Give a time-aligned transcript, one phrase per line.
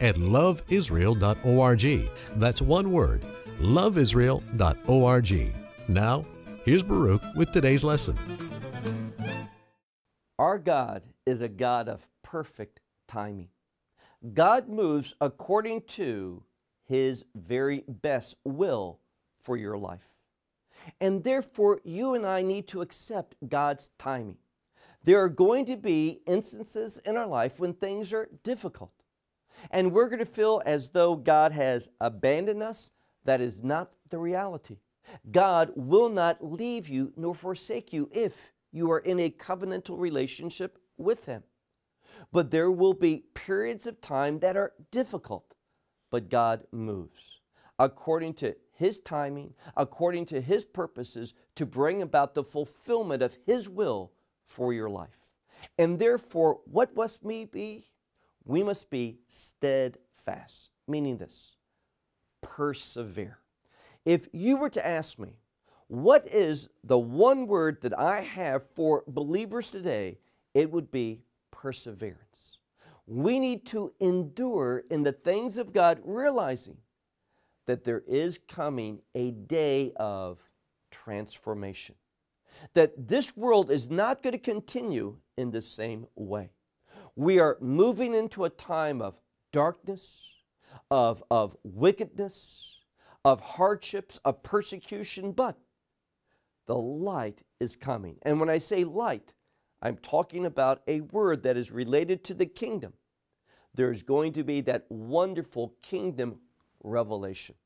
[0.00, 2.10] at loveisrael.org.
[2.36, 3.24] That's one word,
[3.60, 5.54] loveisrael.org.
[5.88, 6.22] Now,
[6.64, 8.16] here's Baruch with today's lesson.
[10.38, 13.48] Our God is a God of perfect timing.
[14.34, 16.44] God moves according to
[16.84, 19.00] His very best will
[19.40, 20.14] for your life.
[21.00, 24.38] And therefore, you and I need to accept God's timing.
[25.04, 28.92] There are going to be instances in our life when things are difficult.
[29.70, 32.90] And we're going to feel as though God has abandoned us.
[33.24, 34.78] That is not the reality.
[35.30, 40.78] God will not leave you nor forsake you if you are in a covenantal relationship
[40.96, 41.42] with Him.
[42.32, 45.54] But there will be periods of time that are difficult,
[46.10, 47.40] but God moves
[47.78, 53.68] according to His timing, according to His purposes to bring about the fulfillment of His
[53.68, 54.12] will
[54.44, 55.32] for your life.
[55.78, 57.88] And therefore, what must me be?
[58.44, 61.56] We must be steadfast, meaning this
[62.40, 63.38] persevere.
[64.04, 65.36] If you were to ask me,
[65.86, 70.18] what is the one word that I have for believers today?
[70.54, 72.58] It would be perseverance.
[73.06, 76.78] We need to endure in the things of God, realizing
[77.66, 80.38] that there is coming a day of
[80.90, 81.94] transformation.
[82.74, 86.50] That this world is not going to continue in the same way.
[87.14, 89.14] We are moving into a time of
[89.52, 90.30] darkness,
[90.90, 92.80] of, of wickedness,
[93.24, 95.58] of hardships, of persecution, but
[96.66, 98.16] the light is coming.
[98.22, 99.34] And when I say light,
[99.82, 102.94] I'm talking about a word that is related to the kingdom.
[103.74, 106.38] There's going to be that wonderful kingdom
[106.82, 107.56] revelation.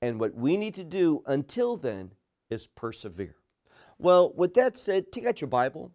[0.00, 2.12] And what we need to do until then
[2.50, 3.36] is persevere.
[3.98, 5.92] Well, with that said, take out your Bible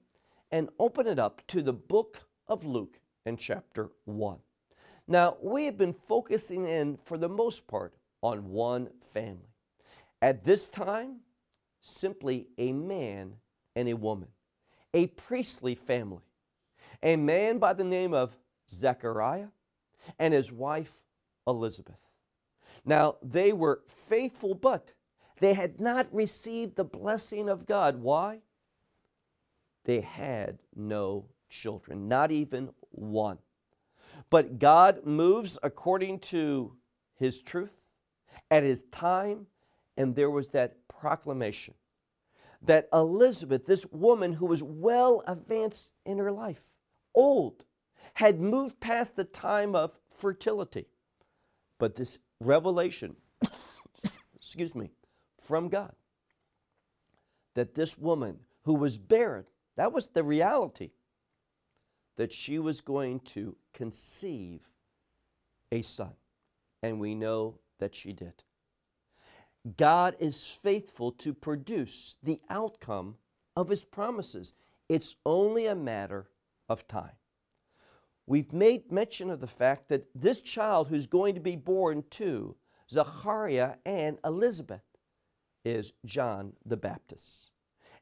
[0.52, 4.38] and open it up to the book of Luke and chapter 1.
[5.08, 9.54] Now, we have been focusing in, for the most part, on one family.
[10.22, 11.22] At this time,
[11.82, 13.36] simply a man
[13.76, 14.30] and a woman,
[14.94, 16.24] a priestly family.
[17.04, 18.36] A man by the name of
[18.70, 19.48] Zechariah
[20.18, 21.00] and his wife
[21.46, 22.00] Elizabeth.
[22.84, 24.94] Now, they were faithful, but
[25.40, 28.02] they had not received the blessing of God.
[28.02, 28.40] Why?
[29.86, 33.40] They had no children, not even one.
[34.30, 36.74] But God moves according to
[37.16, 37.74] His truth
[38.50, 39.48] at His time,
[39.96, 41.74] and there was that proclamation
[42.62, 46.72] that Elizabeth, this woman who was well advanced in her life,
[47.14, 47.64] old,
[48.16, 50.88] had moved past the time of fertility.
[51.78, 53.16] But this revelation,
[54.36, 54.92] excuse me,
[55.38, 55.94] from God,
[57.54, 60.92] that this woman who was barren, that was the reality,
[62.18, 64.62] that she was going to conceive
[65.72, 66.14] a son.
[66.84, 68.44] And we know that she did.
[69.76, 73.16] God is faithful to produce the outcome
[73.56, 74.54] of His promises.
[74.88, 76.28] It's only a matter
[76.70, 77.16] of time.
[78.26, 82.56] We've made mention of the fact that this child who's going to be born to
[82.90, 84.82] Zachariah and Elizabeth
[85.64, 87.52] is John the Baptist.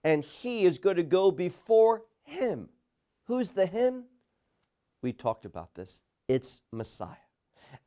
[0.03, 2.69] And he is going to go before him.
[3.25, 4.05] Who's the him?
[5.01, 6.01] We talked about this.
[6.27, 7.15] It's Messiah.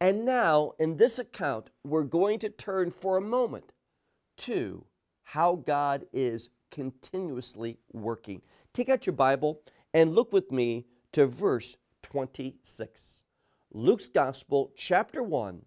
[0.01, 3.73] And now, in this account, we're going to turn for a moment
[4.39, 4.85] to
[5.23, 8.43] how God is continuously working.
[8.73, 9.61] Take out your Bible
[9.95, 13.25] and look with me to verse 26.
[13.73, 15.63] Luke's Gospel, chapter 1,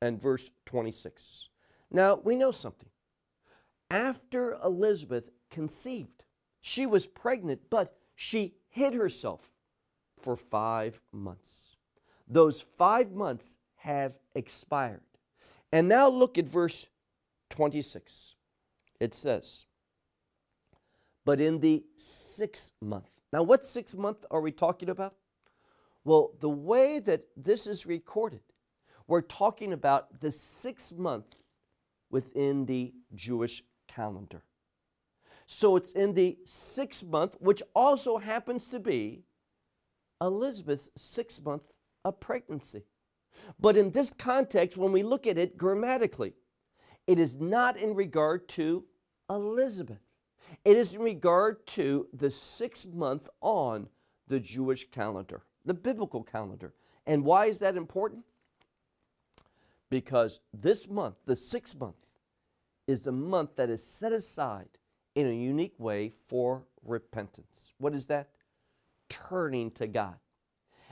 [0.00, 1.48] and verse 26.
[1.90, 2.88] Now, we know something.
[3.90, 6.24] After Elizabeth conceived,
[6.60, 9.52] she was pregnant, but she hid herself
[10.20, 11.76] for five months.
[12.26, 15.02] Those five months have expired.
[15.72, 16.88] And now look at verse
[17.50, 18.34] 26.
[18.98, 19.66] It says,
[21.24, 23.10] But in the sixth month.
[23.32, 25.14] Now, what sixth month are we talking about?
[26.02, 28.42] Well, the way that this is recorded,
[29.06, 31.36] we're talking about the sixth month
[32.10, 34.42] within the Jewish calendar.
[35.46, 39.24] So it's in the sixth month, which also happens to be
[40.20, 41.64] Elizabeth's sixth month
[42.04, 42.84] of pregnancy.
[43.60, 46.34] But in this context, when we look at it grammatically,
[47.06, 48.84] it is not in regard to
[49.28, 50.00] Elizabeth.
[50.64, 53.88] It is in regard to the sixth month on
[54.28, 56.74] the Jewish calendar, the biblical calendar.
[57.06, 58.24] And why is that important?
[59.90, 61.96] Because this month, the sixth month,
[62.86, 64.78] is the month that is set aside
[65.14, 67.74] in a unique way for repentance.
[67.78, 68.30] What is that?
[69.08, 70.16] Turning to God.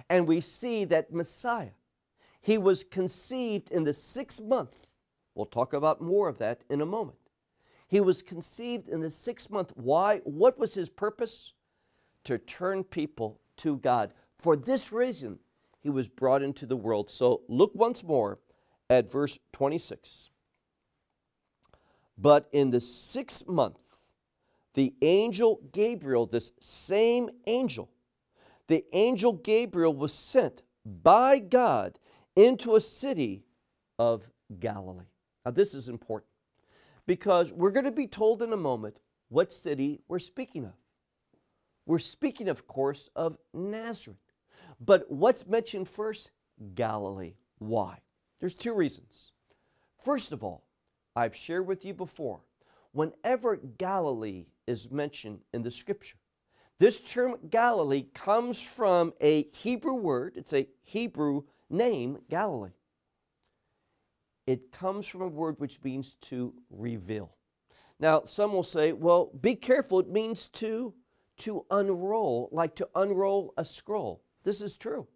[0.09, 1.71] And we see that Messiah,
[2.41, 4.91] he was conceived in the sixth month.
[5.35, 7.19] We'll talk about more of that in a moment.
[7.89, 9.73] He was conceived in the sixth month.
[9.75, 10.19] Why?
[10.25, 11.53] What was his purpose?
[12.25, 14.13] To turn people to God.
[14.39, 15.41] For this reason,
[15.81, 17.11] he was brought into the world.
[17.11, 18.39] So look once more
[18.89, 20.31] at verse 26.
[22.17, 23.92] But in the sixth month,
[24.75, 27.91] the angel Gabriel, this same angel,
[28.69, 31.99] the angel Gabriel was sent by God
[32.37, 33.45] into a city
[33.99, 35.05] of Galilee.
[35.45, 36.29] Now, this is important
[37.07, 40.73] because we're going to be told in a moment what city we're speaking of.
[41.85, 44.19] We're speaking, of course, of Nazareth.
[44.81, 46.31] But what's mentioned first?
[46.75, 47.35] Galilee.
[47.59, 47.99] Why?
[48.41, 49.33] There's two reasons.
[49.99, 50.65] First of all,
[51.15, 52.41] I've shared with you before,
[52.93, 56.17] whenever Galilee is mentioned in the scripture,
[56.79, 62.71] this term Galilee comes from a Hebrew word, it's a Hebrew name, Galilee.
[64.47, 67.37] It comes from a word which means to reveal.
[68.01, 70.93] Now, some will say, well, be careful, it means to,
[71.39, 74.25] to unroll, like to unroll a scroll.
[74.43, 75.07] This is true.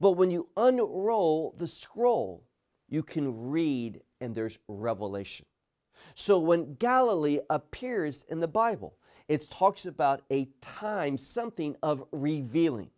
[0.00, 2.44] But when you unroll the scroll,
[2.88, 5.46] you can read and there's revelation.
[6.14, 8.96] So when Galilee appears in the Bible,
[9.28, 12.90] it talks about a time, something of revealing.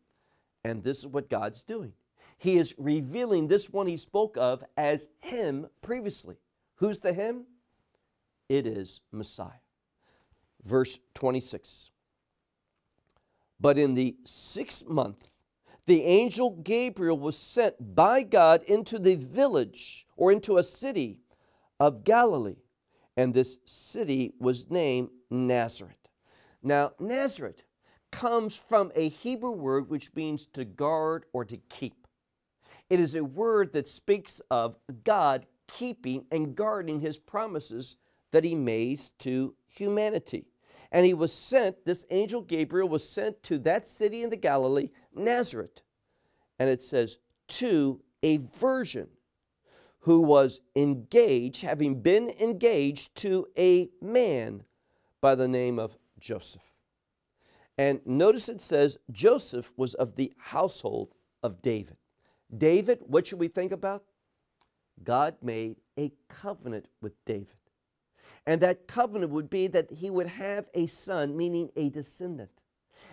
[0.65, 1.93] And this is what God's doing.
[2.37, 6.37] He is revealing this one he spoke of as him previously.
[6.77, 7.47] Who's the him?
[8.49, 9.63] It is Messiah.
[10.65, 11.91] Verse 26.
[13.61, 15.29] But in the sixth month,
[15.87, 21.21] the angel Gabriel was sent by God into the village or into a city
[21.81, 22.59] of Galilee,
[23.19, 26.09] and this city was named Nazareth.
[26.63, 27.63] Now, Nazareth
[28.13, 32.07] comes from a Hebrew word which means to guard or to keep.
[32.89, 37.97] It is a word that speaks of God keeping and guarding his promises
[38.31, 40.47] that he makes to humanity.
[40.93, 44.91] And he was sent, this angel Gabriel was sent to that city in the Galilee,
[45.13, 45.83] Nazareth.
[46.57, 47.19] And it says,
[47.49, 49.09] to a virgin
[50.01, 54.63] who was engaged, having been engaged to a man
[55.21, 56.63] by the name of Joseph.
[57.77, 61.97] And notice it says Joseph was of the household of David.
[62.57, 64.05] David, what should we think about?
[65.05, 67.55] God made a covenant with David.
[68.47, 72.51] And that covenant would be that he would have a son, meaning a descendant.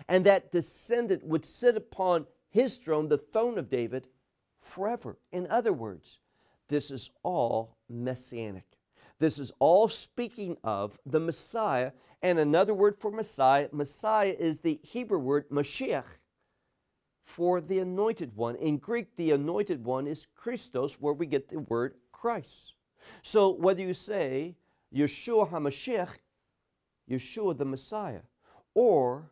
[0.08, 4.08] And that descendant would sit upon his throne, the throne of David,
[4.58, 5.18] forever.
[5.30, 6.18] In other words,
[6.68, 8.64] this is all messianic.
[9.18, 11.92] This is all speaking of the Messiah.
[12.22, 16.04] And another word for Messiah, Messiah is the Hebrew word Mashiach
[17.24, 18.56] for the anointed one.
[18.56, 22.74] In Greek, the anointed one is Christos, where we get the word Christ.
[23.22, 24.56] So whether you say
[24.94, 26.16] Yeshua HaMashiach,
[27.10, 28.22] Yeshua the Messiah,
[28.74, 29.30] or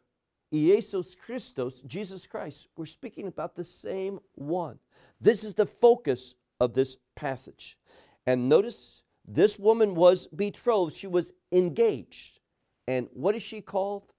[0.52, 4.78] Jesus Christos, Jesus Christ, we're speaking about the same one.
[5.20, 7.78] This is the focus of this passage.
[8.26, 12.40] And notice this woman was betrothed, she was engaged.
[12.86, 14.12] And what is she called?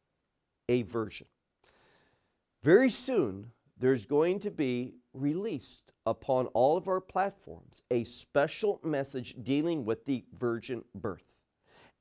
[0.67, 1.27] A virgin.
[2.63, 9.35] Very soon, there's going to be released upon all of our platforms a special message
[9.43, 11.33] dealing with the virgin birth.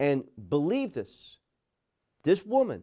[0.00, 1.38] And believe this
[2.22, 2.82] this woman,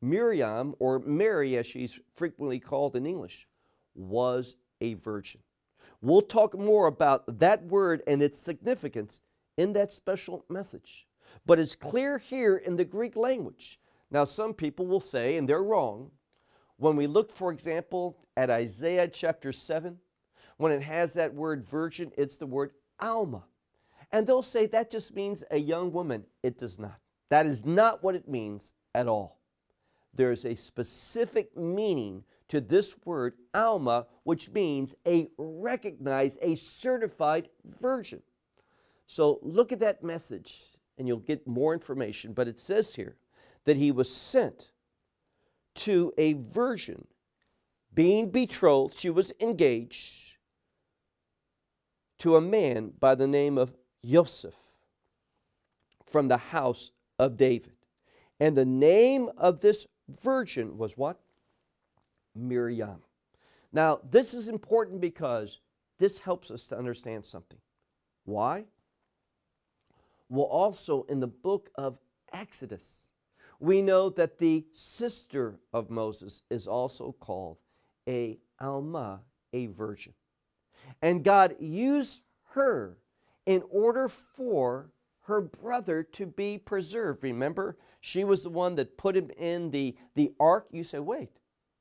[0.00, 3.46] Miriam, or Mary as she's frequently called in English,
[3.94, 5.42] was a virgin.
[6.00, 9.20] We'll talk more about that word and its significance
[9.56, 11.06] in that special message.
[11.44, 13.80] But it's clear here in the Greek language.
[14.10, 16.12] Now, some people will say, and they're wrong,
[16.76, 19.98] when we look, for example, at Isaiah chapter 7,
[20.56, 23.44] when it has that word virgin, it's the word Alma.
[24.10, 26.24] And they'll say that just means a young woman.
[26.42, 26.98] It does not.
[27.30, 29.40] That is not what it means at all.
[30.14, 37.48] There is a specific meaning to this word Alma, which means a recognized, a certified
[37.64, 38.22] virgin.
[39.06, 42.32] So look at that message and you'll get more information.
[42.32, 43.16] But it says here
[43.64, 44.72] that he was sent
[45.76, 47.06] to a virgin
[47.94, 50.36] being betrothed, she was engaged
[52.18, 53.74] to a man by the name of
[54.04, 54.54] Joseph
[56.04, 57.72] from the house of David.
[58.40, 61.18] And the name of this virgin was what?
[62.38, 63.02] Miriam.
[63.72, 65.60] Now, this is important because
[65.98, 67.58] this helps us to understand something.
[68.24, 68.64] Why?
[70.28, 71.98] Well, also in the book of
[72.32, 73.10] Exodus,
[73.60, 77.58] we know that the sister of Moses is also called
[78.08, 80.14] a Alma, a virgin.
[81.02, 82.96] And God used her
[83.46, 84.90] in order for
[85.22, 87.22] her brother to be preserved.
[87.22, 90.68] Remember, she was the one that put him in the, the ark.
[90.70, 91.30] You say, wait,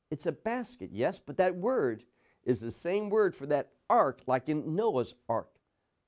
[0.10, 0.90] it's a basket.
[0.92, 2.04] Yes, but that word
[2.44, 5.50] is the same word for that ark, like in Noah's ark.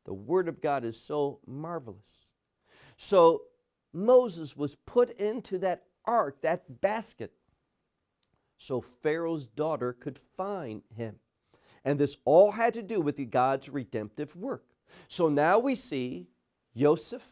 [0.06, 2.32] The word of God is so marvelous.
[2.98, 3.44] So
[3.94, 7.34] Moses was put into that ark, that basket,
[8.58, 11.15] so Pharaoh's daughter could find him.
[11.86, 14.65] And this all had to do with God's redemptive work.
[15.08, 16.27] So now we see
[16.75, 17.25] Joseph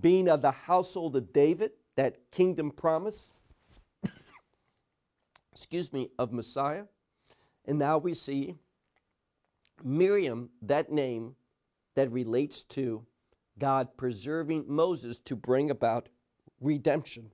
[0.00, 3.30] being of the household of David, that kingdom promise,
[5.54, 6.84] excuse me, of Messiah.
[7.64, 8.56] And now we see
[9.82, 11.36] Miriam, that name
[11.94, 13.06] that relates to
[13.58, 16.08] God preserving Moses to bring about
[16.60, 17.30] redemption,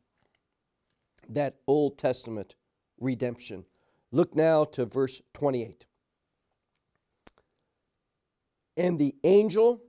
[1.29, 2.55] that Old Testament
[2.99, 3.65] redemption.
[4.13, 5.87] Look now to verse 28.
[8.77, 9.81] And the angel,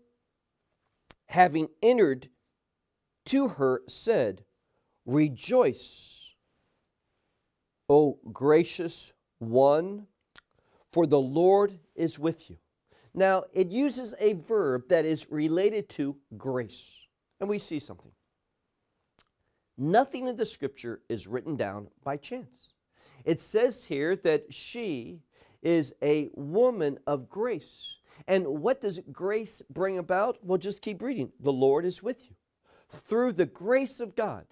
[1.28, 2.30] having entered
[3.26, 4.46] to her, said,
[5.06, 6.21] Rejoice,
[7.92, 10.08] O gracious one,
[10.94, 12.56] for the Lord is with you.
[13.14, 16.98] Now, it uses a verb that is related to grace.
[17.42, 18.12] And we see something.
[19.78, 22.72] Nothing in the scripture is written down by chance.
[23.26, 25.20] It says here that she
[25.62, 27.98] is a woman of grace.
[28.26, 30.38] And what does grace bring about?
[30.42, 31.34] Well, just keep reading.
[31.42, 32.36] The Lord is with you.
[32.88, 34.46] Through the grace of God,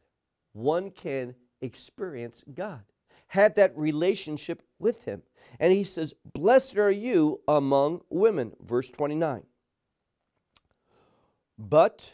[0.52, 2.84] one can experience God,
[3.30, 5.24] have that relationship with Him.
[5.60, 9.44] And He says, Blessed are you among women, verse 29.
[11.58, 12.12] But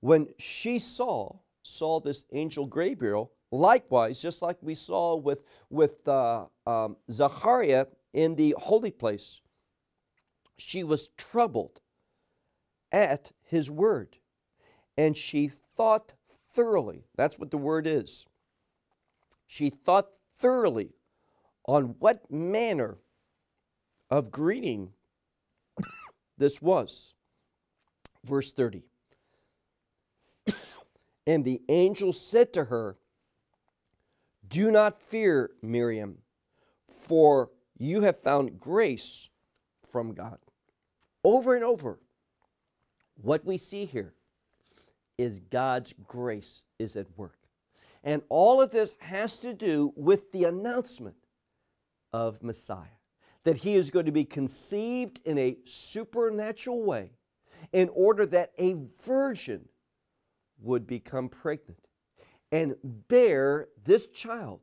[0.00, 6.46] when she saw, saw this angel Gabriel, likewise, just like we saw with, with uh,
[6.66, 9.40] um, Zachariah in the holy place,
[10.56, 11.80] she was troubled
[12.92, 14.16] at his word
[14.96, 16.12] and she thought
[16.52, 17.04] thoroughly.
[17.16, 18.26] That's what the word is.
[19.52, 20.90] She thought thoroughly
[21.66, 22.98] on what manner
[24.08, 24.92] of greeting
[26.38, 27.14] this was.
[28.24, 28.84] Verse 30.
[31.26, 32.96] and the angel said to her,
[34.46, 36.18] Do not fear, Miriam,
[36.88, 39.30] for you have found grace
[39.90, 40.38] from God.
[41.24, 41.98] Over and over,
[43.20, 44.14] what we see here
[45.18, 47.39] is God's grace is at work.
[48.02, 51.16] And all of this has to do with the announcement
[52.12, 52.98] of Messiah,
[53.44, 57.12] that he is going to be conceived in a supernatural way
[57.72, 59.68] in order that a virgin
[60.60, 61.86] would become pregnant
[62.52, 64.60] and bear this child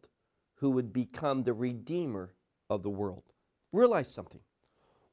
[0.56, 2.34] who would become the redeemer
[2.70, 3.24] of the world.
[3.72, 4.42] Realize something.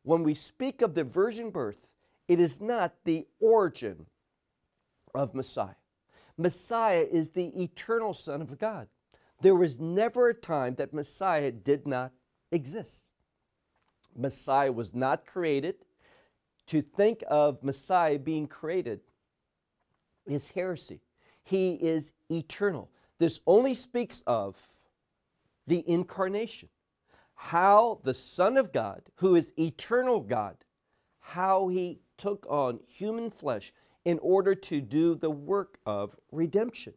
[0.03, 1.91] When we speak of the virgin birth,
[2.27, 4.07] it is not the origin
[5.15, 5.75] of Messiah.
[6.37, 8.89] Messiah is the eternal Son of God.
[9.41, 12.13] There was never a time that Messiah did not
[12.51, 13.11] exist.
[14.17, 15.77] Messiah was not created.
[16.69, 19.01] To think of Messiah being created
[20.27, 21.01] is heresy.
[21.43, 22.91] He is eternal.
[23.19, 24.57] This only speaks of
[25.67, 26.69] the incarnation.
[27.35, 30.57] How the Son of God, who is eternal God,
[31.21, 33.73] how he took on human flesh
[34.05, 36.95] in order to do the work of redemption.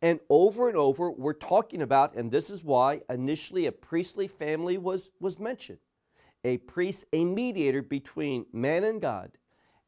[0.00, 4.76] And over and over, we're talking about, and this is why initially a priestly family
[4.78, 5.78] was, was mentioned
[6.44, 9.30] a priest, a mediator between man and God.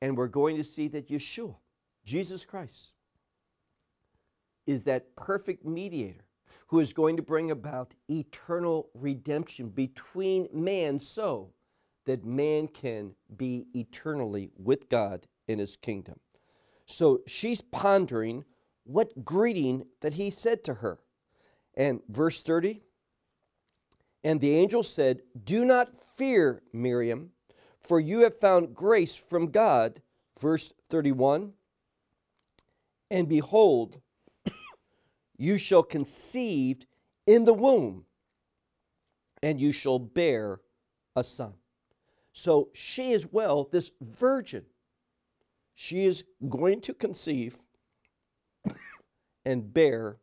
[0.01, 1.57] And we're going to see that Yeshua,
[2.05, 2.95] Jesus Christ,
[4.67, 6.25] is that perfect mediator
[6.69, 11.53] who is going to bring about eternal redemption between man so
[12.07, 16.21] that man can be eternally with God in his kingdom.
[16.87, 18.45] So she's pondering
[18.85, 20.99] what greeting that he said to her.
[21.77, 22.83] And verse 30
[24.23, 27.31] And the angel said, Do not fear, Miriam,
[27.81, 30.01] for you have found grace from God.
[30.39, 31.53] Verse 31
[33.11, 34.01] And behold,
[35.37, 36.87] you shall conceive
[37.27, 38.05] in the womb,
[39.43, 40.61] and you shall bear
[41.17, 41.55] a son.
[42.33, 44.65] So she as well, this virgin,
[45.75, 47.59] she is going to conceive
[49.45, 50.19] and bear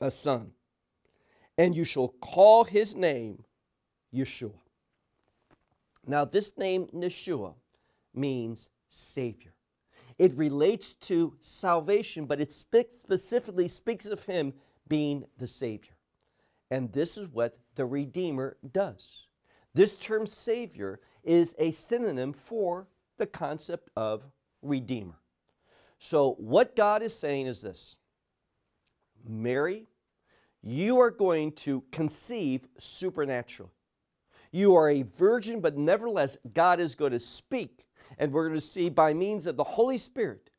[0.00, 0.52] a son.
[1.56, 3.44] And you shall call his name
[4.14, 4.52] Yeshua.
[6.06, 7.54] Now, this name, Yeshua,
[8.14, 9.52] means Savior.
[10.18, 14.54] It relates to salvation, but it specifically speaks of him
[14.88, 15.94] being the Savior.
[16.70, 19.26] And this is what the Redeemer does.
[19.74, 22.88] This term Savior is a synonym for
[23.18, 24.24] the concept of
[24.62, 25.18] Redeemer.
[25.98, 27.96] So, what God is saying is this
[29.26, 29.86] Mary,
[30.62, 33.72] you are going to conceive supernaturally.
[34.50, 37.84] You are a virgin, but nevertheless, God is going to speak.
[38.18, 40.50] And we're going to see by means of the Holy Spirit,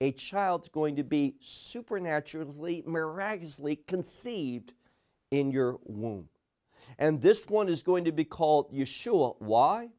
[0.00, 4.72] a child's going to be supernaturally, miraculously conceived
[5.30, 6.28] in your womb.
[6.98, 9.34] And this one is going to be called Yeshua.
[9.40, 9.90] Why?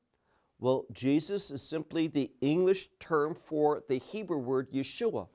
[0.59, 5.27] Well, Jesus is simply the English term for the Hebrew word Yeshua,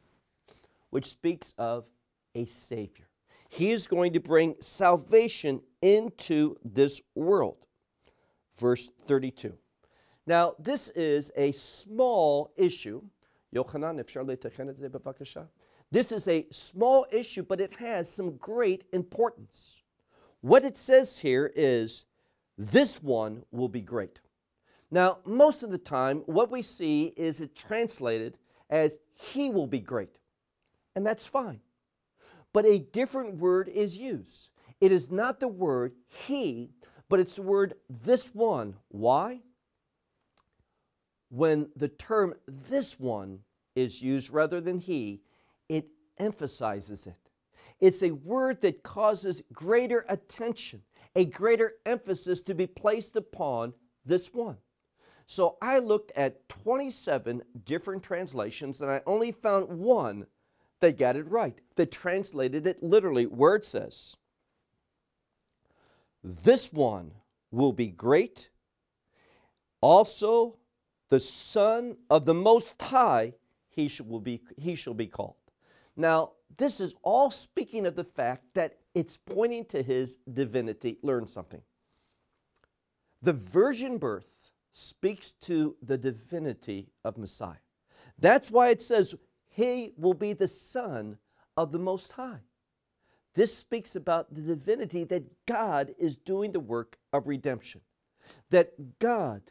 [0.91, 1.87] which speaks of
[2.35, 3.09] a Savior.
[3.49, 7.67] He is going to bring salvation into this world.
[8.59, 9.55] Verse 32.
[10.27, 13.03] Now, this is a small issue.
[15.91, 19.83] This is a small issue, but it has some great importance.
[20.41, 22.05] What it says here is,
[22.59, 24.21] this one will be great.
[24.95, 28.39] Now, most of the time, what we see is it translated
[28.71, 30.21] as, he will be great.
[30.95, 31.59] And that's fine.
[32.53, 34.51] But a different word is used.
[34.81, 36.71] It is not the word he,
[37.09, 38.77] but it's the word this one.
[38.87, 39.41] Why?
[41.29, 43.41] When the term this one
[43.75, 45.23] is used rather than he,
[45.69, 47.19] it emphasizes it.
[47.81, 50.83] It's a word that causes greater attention,
[51.17, 53.75] a greater emphasis to be placed upon
[54.05, 54.59] this one.
[55.27, 60.27] So I looked at 27 different translations and I only found one
[60.81, 64.17] that got it right, that translated it literally where it says,
[66.23, 67.13] This one
[67.51, 68.51] will be great.
[69.81, 70.57] Also,
[71.09, 73.35] the Son of the Most High,
[73.69, 75.37] he shall be, he shall be called.
[75.97, 80.99] Now, this is all speaking of the fact that it's pointing to his divinity.
[81.03, 81.63] Learn something.
[83.23, 84.34] The virgin birth
[84.75, 87.63] speaks to the divinity of Messiah.
[88.19, 89.15] That's why it says
[89.49, 91.19] he will be the Son
[91.57, 92.41] of the Most High.
[93.35, 97.81] This speaks about the divinity that God is doing the work of redemption,
[98.51, 99.43] that God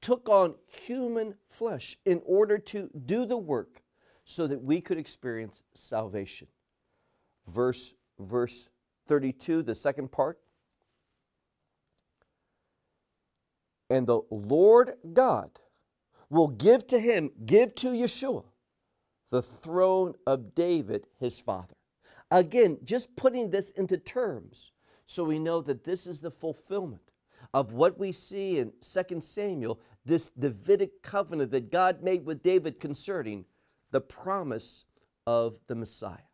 [0.00, 3.82] took on human flesh in order to do the work
[4.24, 6.48] so that we could experience salvation.
[7.48, 8.68] Verse, verse
[9.06, 10.38] 32, the second part.
[13.92, 15.50] And the Lord God
[16.30, 18.44] will give to him, give to Yeshua,
[19.30, 21.74] the throne of David, his father.
[22.30, 24.72] Again, just putting this into terms
[25.04, 27.02] so we know that this is the fulfillment
[27.52, 32.80] of what we see in 2 Samuel, this Davidic covenant that God made with David
[32.80, 33.44] concerning
[33.90, 34.86] the promise
[35.26, 36.30] of the Messiah.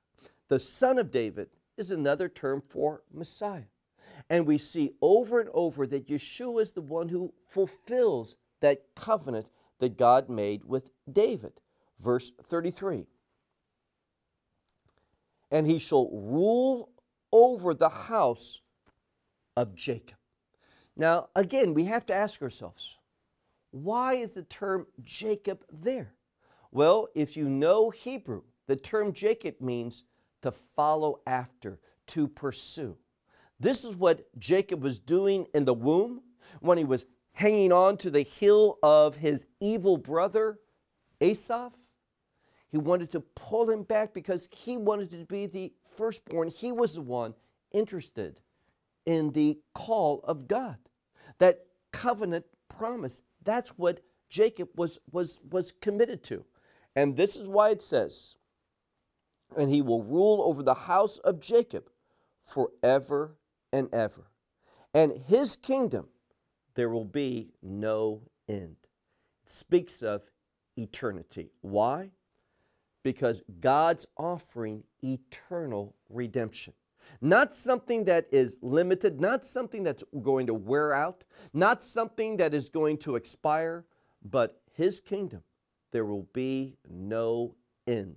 [0.47, 3.65] The son of David is another term for Messiah.
[4.31, 9.47] And we see over and over that Yeshua is the one who fulfills that covenant
[9.79, 11.53] that God made with David.
[12.01, 13.07] Verse 33
[15.51, 16.91] And he shall rule
[17.33, 18.61] over the house
[19.57, 20.17] of Jacob.
[20.97, 22.97] Now, again, we have to ask ourselves
[23.71, 26.15] why is the term Jacob there?
[26.71, 30.05] Well, if you know Hebrew, the term Jacob means
[30.43, 32.97] to follow after, to pursue.
[33.61, 36.23] This is what Jacob was doing in the womb
[36.61, 40.59] when he was hanging on to the heel of his evil brother
[41.21, 41.71] Esau.
[42.71, 46.49] He wanted to pull him back because he wanted to be the firstborn.
[46.49, 47.35] He was the one
[47.73, 48.41] interested
[49.07, 50.77] in the call of God.
[51.39, 56.45] That covenant promise, that's what Jacob was, was, was committed to.
[56.95, 58.37] And this is why it says,
[59.57, 61.91] and he will rule over the house of Jacob
[62.45, 63.38] forever
[63.73, 64.31] and ever.
[64.95, 66.09] And his kingdom,
[66.75, 68.77] there will be no end.
[69.45, 70.23] It speaks of
[70.77, 71.51] eternity.
[71.61, 72.11] Why?
[73.03, 76.73] Because God's offering eternal redemption.
[77.21, 82.55] Not something that is limited, not something that's going to wear out, not something that
[82.55, 83.85] is going to expire,
[84.23, 85.43] but His kingdom,
[85.91, 87.55] there will be no
[87.87, 88.17] end.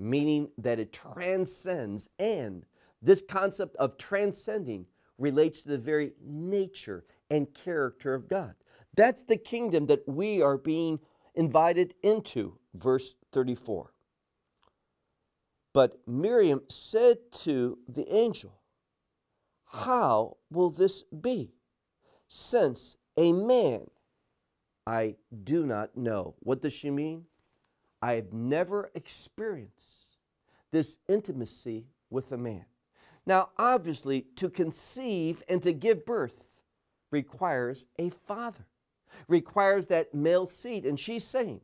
[0.00, 2.64] Meaning that it transcends and
[3.02, 4.86] this concept of transcending
[5.18, 8.54] relates to the very nature and character of God.
[8.94, 11.00] That's the kingdom that we are being
[11.34, 12.58] invited into.
[12.74, 13.92] Verse 34.
[15.72, 18.60] But Miriam said to the angel,
[19.66, 21.52] How will this be,
[22.26, 23.86] since a man
[24.86, 26.34] I do not know?
[26.40, 27.26] What does she mean?
[28.00, 30.16] I have never experienced
[30.70, 32.64] this intimacy with a man.
[33.28, 36.48] Now, obviously, to conceive and to give birth
[37.10, 38.64] requires a father,
[39.28, 40.86] requires that male seed.
[40.86, 41.60] And she's saying,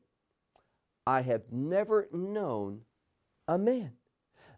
[1.06, 2.82] I have never known
[3.48, 3.92] a man.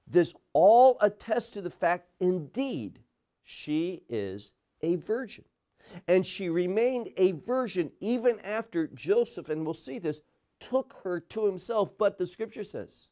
[0.04, 2.98] This all attests to the fact, indeed,
[3.44, 4.50] she is
[4.82, 5.44] a virgin.
[6.08, 10.22] And she remained a virgin even after Joseph, and we'll see this,
[10.58, 11.96] took her to himself.
[11.96, 13.10] But the scripture says,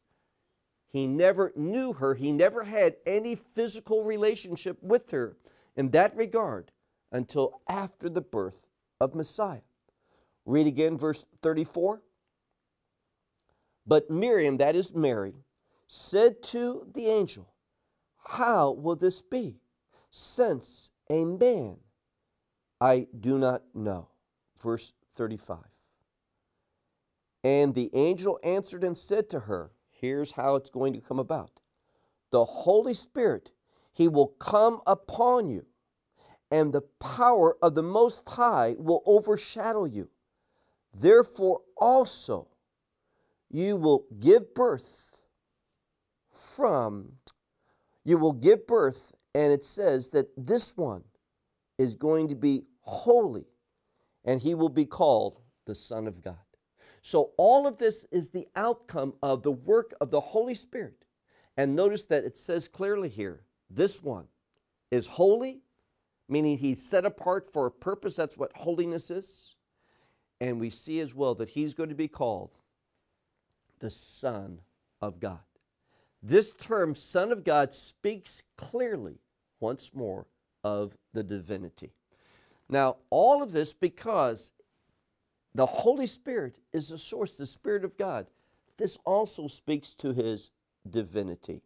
[0.94, 5.36] he never knew her, he never had any physical relationship with her
[5.74, 6.70] in that regard
[7.10, 8.68] until after the birth
[9.00, 9.62] of Messiah.
[10.46, 12.00] Read again verse 34.
[13.84, 15.34] But Miriam, that is Mary,
[15.88, 17.48] said to the angel,
[18.26, 19.56] How will this be,
[20.10, 21.78] since a man
[22.80, 24.10] I do not know?
[24.62, 25.58] Verse 35.
[27.42, 29.72] And the angel answered and said to her,
[30.04, 31.60] Here's how it's going to come about.
[32.30, 33.52] The Holy Spirit,
[33.94, 35.64] He will come upon you,
[36.50, 40.10] and the power of the Most High will overshadow you.
[40.92, 42.48] Therefore, also,
[43.50, 45.16] you will give birth
[46.30, 47.12] from,
[48.04, 51.04] you will give birth, and it says that this one
[51.78, 53.46] is going to be holy,
[54.22, 56.36] and he will be called the Son of God.
[57.06, 61.04] So, all of this is the outcome of the work of the Holy Spirit.
[61.54, 64.24] And notice that it says clearly here this one
[64.90, 65.60] is holy,
[66.30, 68.16] meaning he's set apart for a purpose.
[68.16, 69.54] That's what holiness is.
[70.40, 72.52] And we see as well that he's going to be called
[73.80, 74.60] the Son
[75.02, 75.40] of God.
[76.22, 79.18] This term, Son of God, speaks clearly
[79.60, 80.26] once more
[80.64, 81.92] of the divinity.
[82.66, 84.52] Now, all of this because
[85.54, 88.26] the Holy Spirit is the source, the Spirit of God.
[88.76, 90.50] This also speaks to his
[90.88, 91.62] divinity.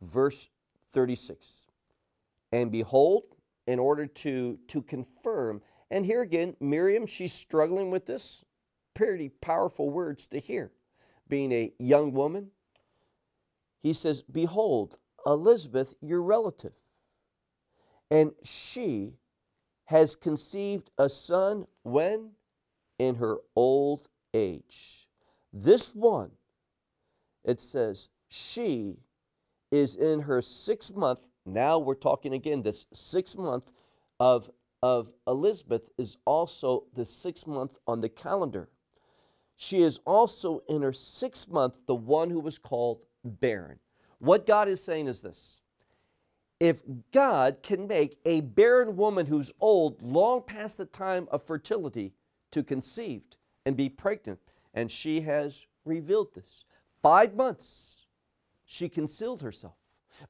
[0.00, 0.48] Verse
[0.92, 1.64] 36.
[2.52, 3.24] And behold,
[3.66, 8.44] in order to, to confirm, and here again, Miriam, she's struggling with this.
[8.92, 10.70] Pretty powerful words to hear.
[11.28, 12.50] Being a young woman,
[13.82, 16.74] he says, Behold, Elizabeth, your relative,
[18.10, 19.14] and she
[19.86, 22.30] has conceived a son when?
[22.98, 25.08] In her old age.
[25.52, 26.30] This one,
[27.44, 28.98] it says, she
[29.70, 31.28] is in her sixth month.
[31.46, 33.72] Now we're talking again, this sixth month
[34.18, 34.50] of,
[34.82, 38.68] of Elizabeth is also the sixth month on the calendar.
[39.56, 43.78] She is also in her sixth month, the one who was called barren.
[44.18, 45.60] What God is saying is this
[46.60, 46.78] if
[47.12, 52.14] God can make a barren woman who's old, long past the time of fertility,
[52.54, 53.36] to conceived
[53.66, 54.40] and be pregnant.
[54.72, 56.64] And she has revealed this.
[57.02, 58.06] Five months
[58.64, 59.74] she concealed herself.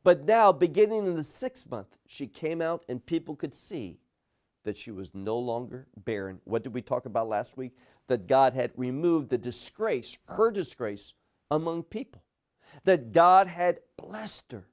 [0.03, 4.01] But now, beginning in the sixth month, she came out and people could see
[4.65, 6.41] that she was no longer barren.
[6.45, 7.77] What did we talk about last week?
[8.07, 11.13] That God had removed the disgrace, her disgrace,
[11.51, 12.23] among people.
[12.85, 14.67] That God had blessed her.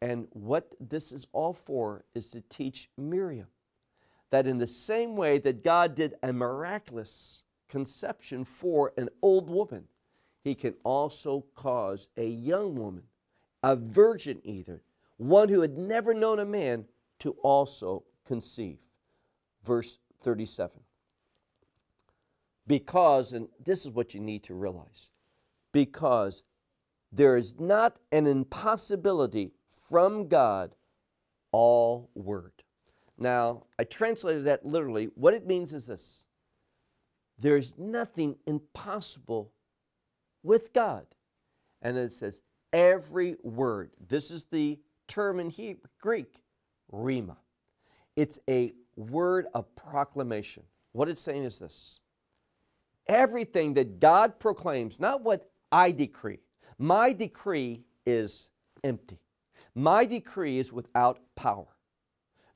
[0.00, 3.48] And what this is all for is to teach Miriam
[4.30, 9.84] that in the same way that God did a miraculous conception for an old woman,
[10.42, 13.04] He can also cause a young woman,
[13.62, 14.82] a virgin either,
[15.16, 16.86] one who had never known a man,
[17.18, 18.78] to also conceive.
[19.64, 20.80] Verse 37.
[22.66, 25.10] Because, and this is what you need to realize,
[25.72, 26.42] because
[27.12, 29.52] there is not an impossibility
[29.88, 30.76] from God
[31.52, 32.59] all word.
[33.20, 35.10] Now, I translated that literally.
[35.14, 36.26] What it means is this
[37.38, 39.52] there is nothing impossible
[40.42, 41.06] with God.
[41.82, 42.40] And it says,
[42.72, 43.90] every word.
[44.08, 44.78] This is the
[45.08, 46.42] term in Hebrew, Greek,
[46.92, 47.36] rhema.
[48.16, 50.64] It's a word of proclamation.
[50.92, 52.00] What it's saying is this
[53.06, 56.40] everything that God proclaims, not what I decree.
[56.78, 58.50] My decree is
[58.84, 59.18] empty.
[59.74, 61.66] My decree is without power.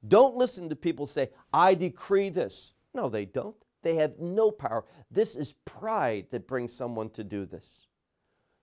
[0.07, 2.75] Don't listen to people say, I decree this.
[2.93, 3.57] No, they don't.
[3.83, 4.85] They have no power.
[5.11, 7.87] This is pride that brings someone to do this.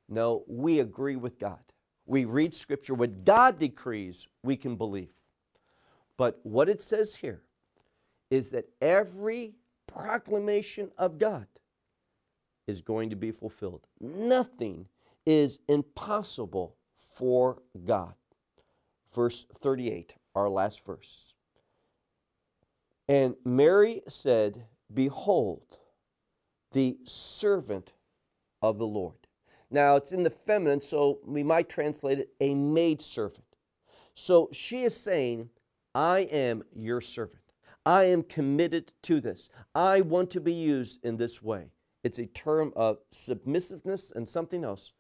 [0.09, 1.59] No, we agree with God.
[2.05, 2.93] We read Scripture.
[2.93, 5.13] What God decrees, we can believe.
[6.17, 7.41] But what it says here
[8.29, 9.53] is that every
[9.87, 11.47] proclamation of God
[12.67, 13.87] is going to be fulfilled.
[13.99, 14.87] Nothing
[15.25, 16.75] is impossible
[17.15, 18.13] for God.
[19.13, 21.30] Verse 38, our last verse.
[23.07, 25.77] And Mary said, Behold,
[26.71, 27.93] the servant
[28.61, 29.27] of the Lord.
[29.69, 33.45] Now, it's in the feminine, so we might translate it a maid servant.
[34.13, 35.49] So she is saying,
[35.95, 37.41] I am your servant.
[37.85, 39.49] I am committed to this.
[39.73, 41.71] I want to be used in this way.
[42.03, 44.91] It's a term of submissiveness and something else.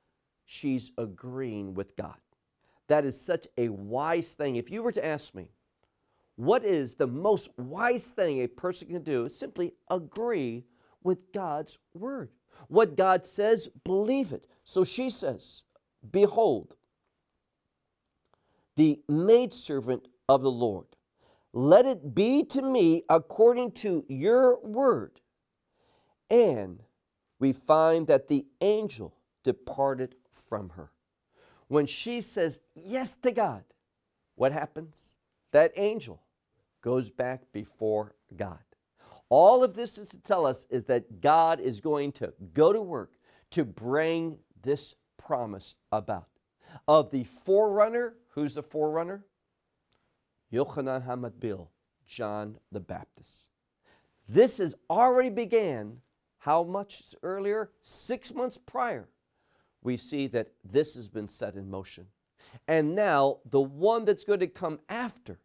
[0.45, 2.17] She's agreeing with God.
[2.87, 4.55] That is such a wise thing.
[4.55, 5.49] If you were to ask me,
[6.41, 9.29] what is the most wise thing a person can do?
[9.29, 10.65] Simply agree
[11.03, 12.29] with God's word.
[12.67, 14.47] What God says, believe it.
[14.63, 15.65] So she says,
[16.11, 16.73] Behold,
[18.75, 20.87] the maidservant of the Lord,
[21.53, 25.21] let it be to me according to your word.
[26.31, 26.81] And
[27.37, 30.91] we find that the angel departed from her.
[31.67, 33.63] When she says yes to God,
[34.33, 35.17] what happens?
[35.51, 36.19] That angel
[36.81, 38.59] goes back before God.
[39.29, 42.81] All of this is to tell us is that God is going to go to
[42.81, 43.13] work
[43.51, 46.27] to bring this promise about.
[46.87, 49.25] Of the forerunner, who's the forerunner?
[50.51, 51.67] Yochanan HaMatbil,
[52.05, 53.47] John the Baptist.
[54.27, 55.97] This has already began
[56.39, 57.69] how much earlier?
[57.81, 59.07] Six months prior.
[59.83, 62.07] We see that this has been set in motion.
[62.67, 65.39] And now the one that's going to come after,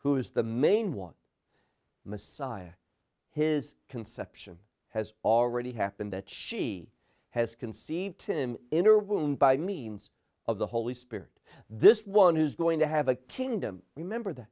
[0.00, 1.14] who is the main one,
[2.04, 2.72] Messiah,
[3.30, 4.58] his conception
[4.88, 6.88] has already happened, that she
[7.30, 10.10] has conceived him in her womb by means
[10.46, 11.30] of the Holy Spirit.
[11.68, 14.48] This one who's going to have a kingdom, remember that.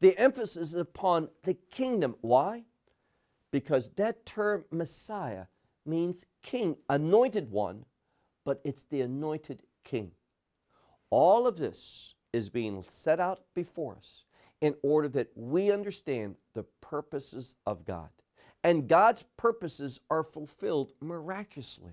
[0.00, 2.16] The emphasis is upon the kingdom.
[2.20, 2.64] Why?
[3.50, 5.46] Because that term Messiah
[5.86, 7.86] means king, anointed one,
[8.44, 10.12] but it's the anointed king.
[11.10, 14.24] All of this is being set out before us
[14.60, 18.08] in order that we understand the purposes of God.
[18.64, 21.92] And God's purposes are fulfilled miraculously.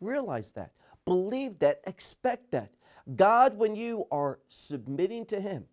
[0.00, 0.72] Realize that.
[1.04, 1.80] Believe that.
[1.86, 2.70] Expect that.
[3.16, 5.64] God, when you are submitting to Him,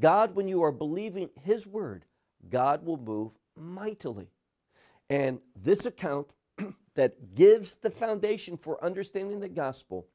[0.00, 2.04] God, when you are believing His word,
[2.48, 4.28] God will move mightily.
[5.08, 6.28] And this account
[6.94, 10.06] that gives the foundation for understanding the gospel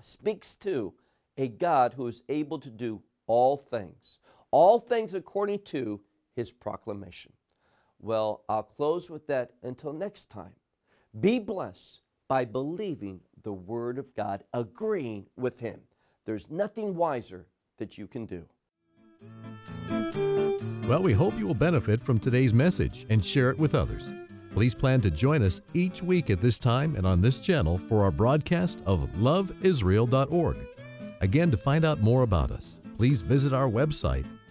[0.00, 0.92] speaks to
[1.36, 4.18] a God who is able to do all things,
[4.56, 6.00] all things according to
[6.34, 7.30] his proclamation.
[8.00, 10.54] Well, I'll close with that until next time.
[11.20, 15.80] Be blessed by believing the Word of God, agreeing with Him.
[16.24, 18.46] There's nothing wiser that you can do.
[20.88, 24.10] Well, we hope you will benefit from today's message and share it with others.
[24.52, 28.02] Please plan to join us each week at this time and on this channel for
[28.04, 30.56] our broadcast of loveisrael.org.
[31.20, 34.26] Again, to find out more about us, please visit our website,